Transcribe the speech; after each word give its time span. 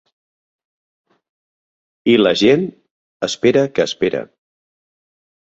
I 2.13 2.15
la 2.21 2.31
gent, 2.41 2.65
espera 3.29 3.67
que 3.77 3.87
espera. 3.93 4.25